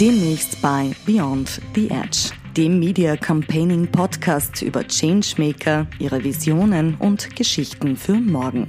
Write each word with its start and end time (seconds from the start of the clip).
Demnächst 0.00 0.60
bei 0.60 0.90
Beyond 1.06 1.58
the 1.74 1.88
Edge, 1.88 2.30
dem 2.54 2.78
Media 2.78 3.16
Campaigning 3.16 3.86
Podcast 3.86 4.60
über 4.60 4.86
Changemaker, 4.86 5.86
ihre 5.98 6.22
Visionen 6.22 6.96
und 6.96 7.34
Geschichten 7.34 7.96
für 7.96 8.12
morgen. 8.12 8.68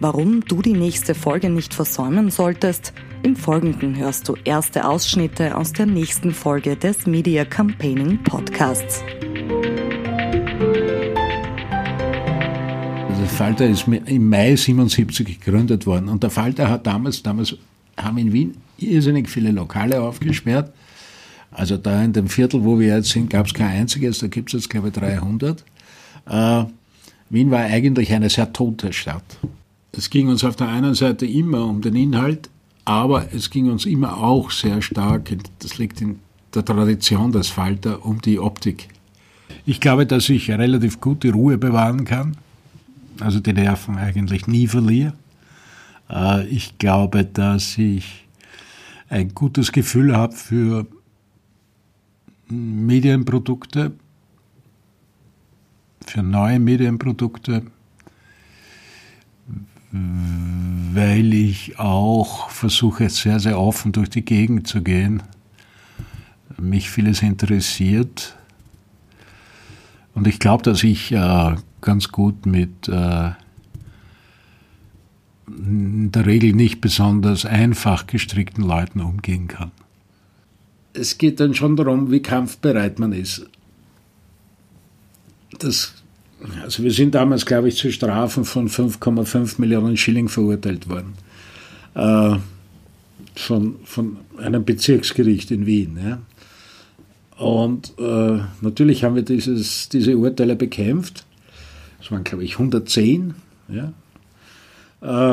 Warum 0.00 0.40
du 0.40 0.60
die 0.60 0.72
nächste 0.72 1.14
Folge 1.14 1.50
nicht 1.50 1.72
versäumen 1.72 2.32
solltest, 2.32 2.92
im 3.22 3.36
Folgenden 3.36 3.96
hörst 3.96 4.28
du 4.28 4.34
erste 4.42 4.88
Ausschnitte 4.88 5.56
aus 5.56 5.72
der 5.72 5.86
nächsten 5.86 6.32
Folge 6.34 6.74
des 6.74 7.06
Media 7.06 7.44
Campaigning 7.44 8.20
Podcasts. 8.24 9.04
Der 13.08 13.28
Falter 13.28 13.68
ist 13.68 13.86
im 13.86 14.28
Mai 14.28 14.56
77 14.56 15.40
gegründet 15.40 15.86
worden 15.86 16.08
und 16.08 16.24
der 16.24 16.30
Falter 16.30 16.68
hat 16.68 16.88
damals, 16.88 17.22
damals 17.22 17.56
haben 17.96 18.18
in 18.18 18.32
Wien 18.32 18.56
irrsinnig 18.78 19.28
viele 19.28 19.50
Lokale 19.52 20.00
aufgesperrt. 20.00 20.72
Also 21.50 21.76
da 21.76 22.02
in 22.02 22.12
dem 22.12 22.28
Viertel, 22.28 22.64
wo 22.64 22.78
wir 22.78 22.96
jetzt 22.96 23.10
sind, 23.10 23.30
gab 23.30 23.46
es 23.46 23.54
kein 23.54 23.80
einziges, 23.80 24.18
da 24.18 24.26
gibt 24.26 24.52
es 24.52 24.62
jetzt 24.62 24.70
glaube 24.70 24.88
ich 24.88 24.94
300. 24.94 25.64
Äh, 26.26 26.64
Wien 27.30 27.50
war 27.50 27.60
eigentlich 27.60 28.12
eine 28.12 28.28
sehr 28.28 28.52
tote 28.52 28.92
Stadt. 28.92 29.24
Es 29.92 30.10
ging 30.10 30.28
uns 30.28 30.44
auf 30.44 30.56
der 30.56 30.68
einen 30.68 30.94
Seite 30.94 31.26
immer 31.26 31.64
um 31.64 31.80
den 31.80 31.94
Inhalt, 31.94 32.50
aber 32.84 33.32
es 33.32 33.50
ging 33.50 33.70
uns 33.70 33.86
immer 33.86 34.18
auch 34.18 34.50
sehr 34.50 34.82
stark, 34.82 35.32
das 35.60 35.78
liegt 35.78 36.00
in 36.00 36.18
der 36.54 36.64
Tradition 36.64 37.32
des 37.32 37.48
Falter, 37.48 38.04
um 38.04 38.20
die 38.20 38.38
Optik. 38.38 38.88
Ich 39.66 39.80
glaube, 39.80 40.06
dass 40.06 40.28
ich 40.28 40.50
relativ 40.50 41.00
gute 41.00 41.32
Ruhe 41.32 41.58
bewahren 41.58 42.04
kann, 42.04 42.36
also 43.20 43.40
die 43.40 43.52
Nerven 43.52 43.96
eigentlich 43.96 44.46
nie 44.46 44.66
verliere. 44.66 45.14
Äh, 46.14 46.46
ich 46.46 46.78
glaube, 46.78 47.24
dass 47.24 47.76
ich 47.76 48.26
ein 49.08 49.34
gutes 49.34 49.72
Gefühl 49.72 50.16
habe 50.16 50.34
für 50.34 50.86
Medienprodukte, 52.48 53.92
für 56.06 56.22
neue 56.22 56.58
Medienprodukte, 56.58 57.62
weil 59.90 61.32
ich 61.32 61.78
auch 61.78 62.50
versuche, 62.50 63.08
sehr, 63.08 63.38
sehr 63.38 63.58
offen 63.58 63.92
durch 63.92 64.10
die 64.10 64.24
Gegend 64.24 64.66
zu 64.66 64.82
gehen. 64.82 65.22
Mich 66.58 66.90
vieles 66.90 67.22
interessiert. 67.22 68.36
Und 70.14 70.26
ich 70.26 70.38
glaube, 70.38 70.62
dass 70.62 70.82
ich 70.82 71.12
äh, 71.12 71.56
ganz 71.80 72.08
gut 72.08 72.46
mit 72.46 72.88
äh, 72.88 73.30
der 76.14 76.26
Regel 76.26 76.52
nicht 76.52 76.80
besonders 76.80 77.44
einfach 77.44 78.06
gestrickten 78.06 78.64
Leuten 78.64 79.00
umgehen 79.00 79.48
kann. 79.48 79.72
Es 80.92 81.18
geht 81.18 81.40
dann 81.40 81.54
schon 81.54 81.76
darum, 81.76 82.10
wie 82.10 82.22
kampfbereit 82.22 82.98
man 82.98 83.12
ist. 83.12 83.46
Das, 85.58 85.94
also 86.62 86.82
wir 86.82 86.92
sind 86.92 87.14
damals, 87.14 87.46
glaube 87.46 87.68
ich, 87.68 87.76
zu 87.76 87.90
Strafen 87.90 88.44
von 88.44 88.68
5,5 88.68 89.60
Millionen 89.60 89.96
Schilling 89.96 90.28
verurteilt 90.28 90.88
worden. 90.88 91.14
Äh, 91.94 92.38
von, 93.36 93.76
von 93.84 94.18
einem 94.38 94.64
Bezirksgericht 94.64 95.50
in 95.50 95.66
Wien. 95.66 95.98
Ja. 96.02 96.18
Und 97.36 97.94
äh, 97.98 98.40
natürlich 98.60 99.02
haben 99.04 99.16
wir 99.16 99.22
dieses, 99.22 99.88
diese 99.88 100.16
Urteile 100.16 100.54
bekämpft. 100.54 101.24
Es 102.00 102.10
waren, 102.10 102.22
glaube 102.22 102.44
ich, 102.44 102.52
110. 102.52 103.34
Ja. 103.68 103.92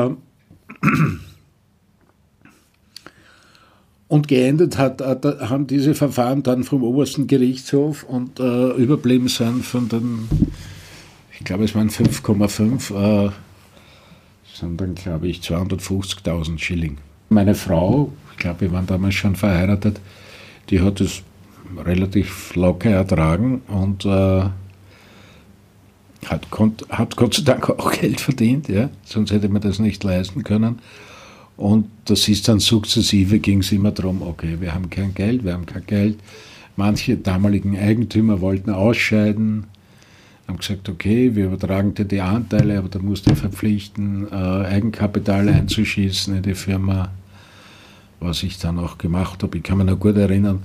Äh, 0.08 0.14
und 4.12 4.28
geendet 4.28 4.76
hat, 4.76 5.00
haben 5.00 5.66
diese 5.66 5.94
Verfahren 5.94 6.42
dann 6.42 6.64
vom 6.64 6.82
obersten 6.82 7.26
Gerichtshof 7.26 8.04
und 8.04 8.40
äh, 8.40 8.72
überblieben 8.72 9.28
sind 9.28 9.64
von 9.64 9.88
den, 9.88 10.28
ich 11.32 11.44
glaube 11.44 11.64
es 11.64 11.74
waren 11.74 11.88
5,5, 11.88 13.26
äh, 13.26 13.30
sind 14.54 14.78
dann 14.78 14.94
glaube 14.94 15.28
ich 15.28 15.40
250.000 15.40 16.58
Schilling. 16.58 16.98
Meine 17.30 17.54
Frau, 17.54 18.12
ich 18.32 18.36
glaube 18.36 18.60
wir 18.60 18.72
waren 18.72 18.86
damals 18.86 19.14
schon 19.14 19.34
verheiratet, 19.34 19.98
die 20.68 20.82
hat 20.82 21.00
es 21.00 21.22
relativ 21.82 22.54
locker 22.54 22.90
ertragen 22.90 23.62
und 23.68 24.04
äh, 24.04 24.44
hat, 26.32 26.46
hat 26.90 27.16
Gott 27.16 27.34
sei 27.34 27.42
Dank 27.42 27.68
auch 27.70 27.92
Geld 27.92 28.20
verdient, 28.20 28.68
ja? 28.68 28.90
sonst 29.04 29.30
hätte 29.30 29.48
man 29.48 29.62
das 29.62 29.78
nicht 29.78 30.02
leisten 30.02 30.42
können. 30.42 30.78
Und 31.56 31.86
das 32.06 32.28
ist 32.28 32.48
dann 32.48 32.60
sukzessive, 32.60 33.38
ging 33.38 33.60
es 33.60 33.72
immer 33.72 33.92
darum, 33.92 34.22
okay, 34.22 34.56
wir 34.58 34.74
haben 34.74 34.90
kein 34.90 35.14
Geld, 35.14 35.44
wir 35.44 35.52
haben 35.52 35.66
kein 35.66 35.86
Geld. 35.86 36.18
Manche 36.76 37.16
damaligen 37.16 37.78
Eigentümer 37.78 38.40
wollten 38.40 38.70
ausscheiden, 38.70 39.64
haben 40.48 40.58
gesagt, 40.58 40.88
okay, 40.88 41.34
wir 41.36 41.46
übertragen 41.46 41.94
dir 41.94 42.06
die 42.06 42.20
Anteile, 42.20 42.78
aber 42.78 42.88
da 42.88 42.98
musst 42.98 43.28
du 43.28 43.34
verpflichten, 43.34 44.26
äh, 44.32 44.34
Eigenkapital 44.34 45.48
einzuschießen 45.48 46.36
in 46.36 46.42
die 46.42 46.54
Firma, 46.54 47.10
was 48.20 48.42
ich 48.42 48.58
dann 48.58 48.78
auch 48.78 48.96
gemacht 48.96 49.42
habe. 49.42 49.58
Ich 49.58 49.62
kann 49.62 49.78
mich 49.78 49.86
noch 49.86 50.00
gut 50.00 50.16
erinnern, 50.16 50.62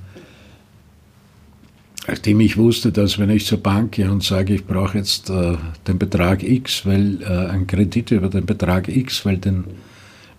Nachdem 2.07 2.40
ich 2.40 2.56
wusste, 2.56 2.94
dass 2.94 3.19
wenn 3.19 3.29
ich 3.29 3.45
zur 3.45 3.57
Bank 3.57 3.91
gehe 3.94 4.09
und 4.09 4.23
sage, 4.23 4.56
ich 4.56 4.66
brauche 4.66 4.97
jetzt 4.97 5.29
äh, 5.29 5.57
den 5.88 6.00
Betrag 6.00 6.41
X, 6.41 6.85
weil 6.85 7.22
äh, 7.22 7.51
ein 7.51 7.68
Kredit 7.68 8.12
über 8.12 8.29
den 8.29 8.45
Betrag 8.45 8.88
X, 8.88 9.25
weil 9.25 9.38
den 9.38 9.66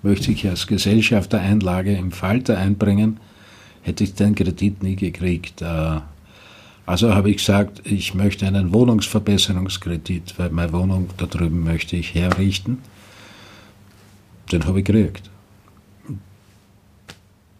möchte 0.03 0.33
ich 0.33 0.49
als 0.49 0.67
Gesellschaftereinlage 0.67 1.95
im 1.95 2.11
Falter 2.11 2.57
einbringen, 2.57 3.19
hätte 3.83 4.05
ich 4.05 4.15
den 4.15 4.34
Kredit 4.34 4.83
nie 4.83 4.97
gekriegt. 4.97 5.61
Äh, 5.61 6.01
also 6.87 7.15
habe 7.15 7.28
ich 7.28 7.37
gesagt, 7.37 7.83
ich 7.84 8.15
möchte 8.15 8.47
einen 8.47 8.73
Wohnungsverbesserungskredit, 8.73 10.39
weil 10.39 10.49
meine 10.49 10.73
Wohnung 10.73 11.11
da 11.19 11.27
drüben 11.27 11.65
möchte 11.65 11.97
ich 11.97 12.15
herrichten. 12.15 12.78
Den 14.51 14.65
habe 14.65 14.78
ich 14.78 14.87
gekriegt 14.87 15.28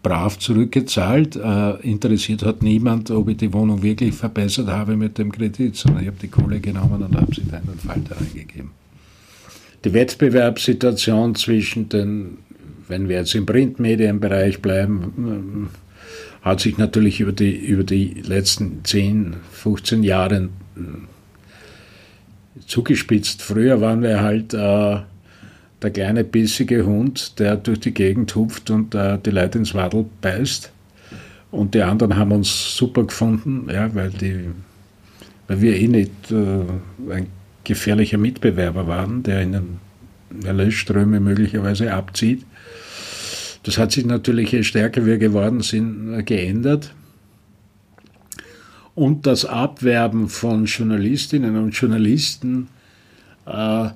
brav 0.03 0.39
zurückgezahlt. 0.39 1.37
Äh, 1.37 1.71
interessiert 1.83 2.43
hat 2.43 2.63
niemand, 2.63 3.11
ob 3.11 3.29
ich 3.29 3.37
die 3.37 3.53
Wohnung 3.53 3.83
wirklich 3.83 4.15
verbessert 4.15 4.69
habe 4.69 4.97
mit 4.97 5.19
dem 5.19 5.33
Kredit, 5.33 5.77
sondern 5.77 6.03
ich 6.03 6.09
habe 6.09 6.19
die 6.21 6.29
Kohle 6.29 6.61
genommen 6.61 7.03
und 7.03 7.17
habe 7.17 7.35
sie 7.35 7.45
dann 7.51 7.63
in 7.63 7.73
den 7.73 7.79
Falter 7.79 8.17
eingegeben. 8.19 8.71
Die 9.85 9.93
Wettbewerbssituation 9.93 11.35
zwischen 11.35 11.89
den, 11.89 12.39
wenn 12.89 13.09
wir 13.09 13.17
jetzt 13.17 13.35
im 13.35 13.47
Printmedienbereich 13.47 14.61
bleiben, 14.61 15.69
äh, 15.69 16.45
hat 16.45 16.61
sich 16.61 16.79
natürlich 16.79 17.21
über 17.21 17.33
die, 17.33 17.57
über 17.57 17.85
die 17.85 18.23
letzten 18.23 18.85
10, 18.85 19.37
15 19.53 20.05
Jahre 20.05 20.49
zugespitzt. 22.67 23.43
Früher 23.43 23.81
waren 23.81 24.03
wir 24.03 24.21
halt 24.21 24.55
äh, 24.55 25.01
der 25.83 25.91
kleine 25.91 26.25
bissige 26.25 26.84
Hund, 26.84 27.39
der 27.39 27.56
durch 27.56 27.81
die 27.81 27.94
Gegend 27.94 28.34
hupft 28.34 28.71
und 28.71 28.94
äh, 28.94 29.19
die 29.19 29.31
Leute 29.31 29.59
ins 29.59 29.75
Wadel 29.75 30.06
beißt. 30.21 30.72
Und 31.50 31.75
die 31.75 31.83
anderen 31.83 32.16
haben 32.16 32.33
uns 32.33 32.77
super 32.77 33.05
gefunden, 33.05 33.69
ja, 33.71 33.94
weil, 33.94 34.11
die, 34.11 34.50
weil 35.47 35.61
wir 35.61 35.77
eh 35.77 35.88
nicht 35.88 36.31
äh, 36.31 37.12
ein 37.12 37.27
gefährlicher 37.65 38.19
Mitbewerber 38.19 38.87
waren, 38.87 39.22
der 39.22 39.43
ihnen 39.43 39.81
Erlösströme 40.44 41.21
möglicherweise 41.21 41.93
abzieht. 41.93 42.44
Das 43.62 43.78
hat 43.78 43.93
sich 43.93 44.05
natürlich, 44.05 44.53
je 44.53 44.62
stärker 44.62 45.06
wir 45.06 45.19
geworden 45.19 45.61
sind, 45.61 46.12
äh, 46.12 46.22
geändert. 46.22 46.94
Und 48.94 49.27
das 49.27 49.44
Abwerben 49.44 50.28
von 50.28 50.65
Journalistinnen 50.65 51.56
und 51.56 51.71
Journalisten 51.71 52.69
äh, 53.47 53.88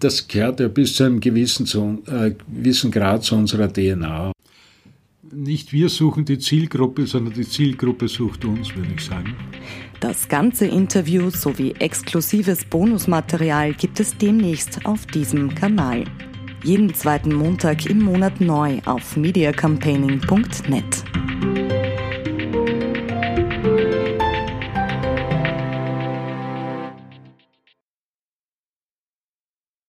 das 0.00 0.26
gehört 0.26 0.60
ja 0.60 0.68
bis 0.68 0.96
zu 0.96 1.04
einem 1.04 1.20
gewissen, 1.20 1.66
zu, 1.66 2.02
äh, 2.06 2.32
gewissen 2.48 2.90
Grad 2.90 3.22
zu 3.22 3.36
unserer 3.36 3.72
DNA. 3.72 4.32
Nicht 5.32 5.72
wir 5.72 5.88
suchen 5.88 6.24
die 6.24 6.38
Zielgruppe, 6.38 7.06
sondern 7.06 7.34
die 7.34 7.48
Zielgruppe 7.48 8.08
sucht 8.08 8.44
uns, 8.44 8.74
würde 8.74 8.90
ich 8.96 9.04
sagen. 9.04 9.36
Das 10.00 10.28
ganze 10.28 10.66
Interview 10.66 11.30
sowie 11.30 11.72
exklusives 11.78 12.64
Bonusmaterial 12.64 13.74
gibt 13.74 14.00
es 14.00 14.16
demnächst 14.16 14.86
auf 14.86 15.06
diesem 15.06 15.54
Kanal. 15.54 16.04
Jeden 16.64 16.92
zweiten 16.94 17.34
Montag 17.34 17.86
im 17.86 18.02
Monat 18.02 18.40
neu 18.40 18.80
auf 18.86 19.16
mediacampaigning.net. 19.16 21.19